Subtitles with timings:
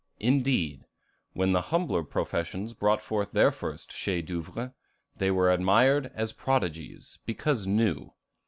[0.19, 0.87] Indeed,
[1.33, 4.73] when the humbler professions brought forth their first chefs d'œuvre,
[5.17, 8.11] they were admired as prodigies, because new.